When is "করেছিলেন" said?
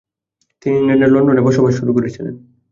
1.97-2.35